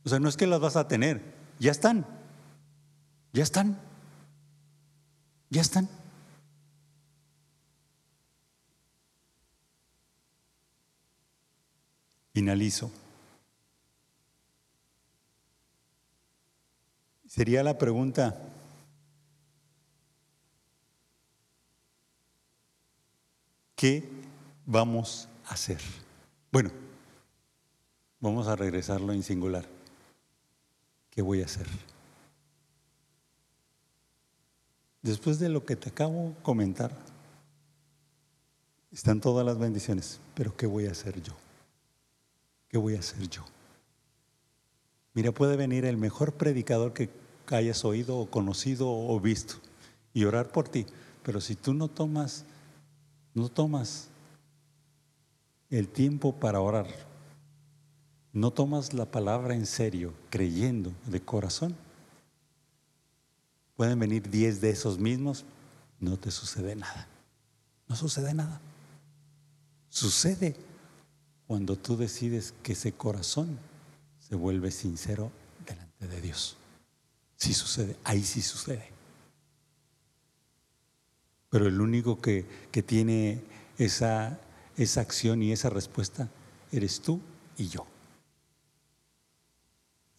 [0.05, 1.21] O sea, no es que las vas a tener,
[1.59, 2.05] ya están.
[3.33, 3.77] Ya están.
[5.49, 5.89] Ya están.
[12.33, 12.93] Finalizo.
[17.27, 18.39] Sería la pregunta,
[23.75, 24.09] ¿qué
[24.65, 25.81] vamos a hacer?
[26.49, 26.82] Bueno,
[28.23, 29.65] Vamos a regresarlo en singular.
[31.09, 31.67] ¿Qué voy a hacer?
[35.01, 36.95] Después de lo que te acabo de comentar,
[38.93, 41.33] están todas las bendiciones, pero ¿qué voy a hacer yo?
[42.69, 43.43] ¿Qué voy a hacer yo?
[45.13, 47.09] Mira, puede venir el mejor predicador que
[47.47, 49.55] hayas oído o conocido o visto
[50.13, 50.85] y orar por ti,
[51.23, 52.45] pero si tú no tomas,
[53.33, 54.07] no tomas
[55.69, 56.87] el tiempo para orar,
[58.33, 61.75] no tomas la palabra en serio, creyendo de corazón,
[63.75, 65.45] pueden venir diez de esos mismos,
[65.99, 67.07] no te sucede nada.
[67.87, 68.59] No sucede nada.
[69.89, 70.55] Sucede
[71.45, 73.59] cuando tú decides que ese corazón
[74.19, 75.31] se vuelve sincero
[75.67, 76.57] delante de Dios.
[77.35, 78.89] Sí sucede, ahí sí sucede.
[81.51, 83.43] Pero el único que, que tiene
[83.77, 84.39] esa,
[84.75, 86.29] esa acción y esa respuesta
[86.71, 87.21] eres tú
[87.57, 87.85] y yo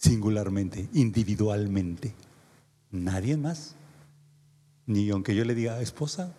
[0.05, 2.15] singularmente, individualmente.
[2.91, 3.75] Nadie más.
[4.87, 6.35] Ni aunque yo le diga, esposa,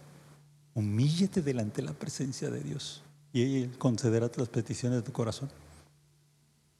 [0.75, 3.01] humíllete delante de la presencia de Dios
[3.33, 5.49] y Él concederá las peticiones de tu corazón.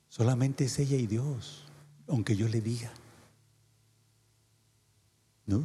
[0.10, 1.64] Solamente es ella y Dios,
[2.08, 2.92] aunque yo le diga.
[5.48, 5.64] ¿No?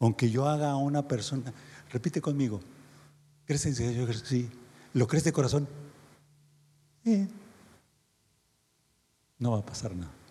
[0.00, 1.52] Aunque yo haga a una persona,
[1.90, 2.60] repite conmigo,
[3.44, 3.74] ¿crees en?
[4.24, 4.48] Sí.
[4.94, 5.68] ¿Lo crees de corazón?
[7.04, 7.28] Sí.
[9.38, 10.21] No va a pasar nada.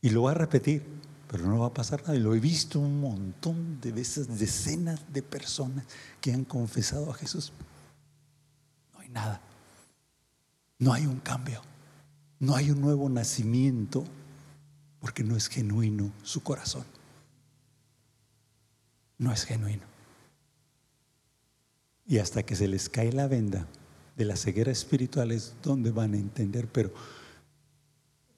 [0.00, 0.82] Y lo va a repetir,
[1.28, 2.16] pero no va a pasar nada.
[2.16, 5.84] Y lo he visto un montón de veces, decenas de personas
[6.20, 7.52] que han confesado a Jesús.
[8.92, 9.40] No hay nada.
[10.78, 11.62] No hay un cambio.
[12.38, 14.04] No hay un nuevo nacimiento
[15.00, 16.84] porque no es genuino su corazón.
[19.18, 19.84] No es genuino.
[22.06, 23.66] Y hasta que se les cae la venda
[24.16, 26.92] de la ceguera espiritual es donde van a entender, pero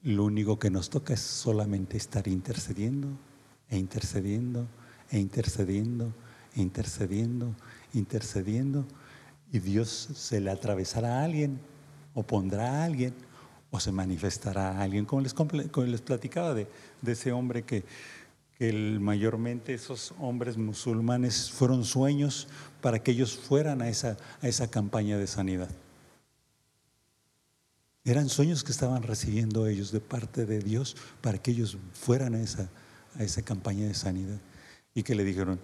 [0.02, 3.08] lo único que nos toca es solamente estar intercediendo
[3.68, 4.66] e intercediendo
[5.10, 6.12] e intercediendo
[6.54, 7.54] e intercediendo,
[7.94, 8.84] intercediendo
[9.52, 11.58] y Dios se le atravesará a alguien
[12.14, 13.14] o pondrá a alguien
[13.70, 15.04] o se manifestará a alguien.
[15.04, 16.68] Como les, platicaba de,
[17.06, 17.84] ese hombre que,
[18.58, 22.48] que mayormente esos hombres musulmanes fueron sueños
[22.80, 25.70] para que ellos fueran a esa campaña de sanidad.
[28.08, 32.40] Eran sueños que estaban recibiendo ellos de parte de Dios para que ellos fueran a
[32.40, 32.70] esa,
[33.18, 34.40] a esa campaña de sanidad.
[34.94, 35.60] Y que le dijeron,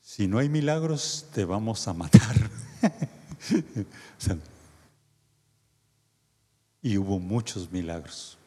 [0.00, 2.34] si no hay milagros, te vamos a matar.
[6.80, 8.38] y hubo muchos milagros.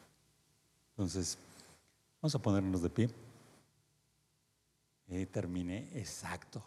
[0.90, 1.38] Entonces,
[2.20, 3.08] vamos a ponernos de pie.
[5.06, 6.60] Y terminé exacto,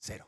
[0.00, 0.26] cero.